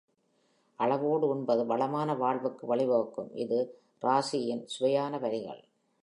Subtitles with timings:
[0.79, 3.59] அளவோடு உண்பது வளமான வாழ்வுக்கு வழி வகுக்கும் இது
[4.03, 5.61] ரா.சீ யின் சுவையான வரிகள்.